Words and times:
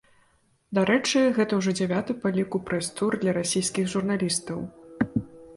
Дарэчы, 0.77 1.19
гэта 1.35 1.59
ўжо 1.59 1.73
дзявяты 1.79 2.15
па 2.23 2.31
ліку 2.37 2.63
прэс-тур 2.71 3.19
для 3.25 3.37
расійскіх 3.41 3.85
журналістаў. 3.95 4.59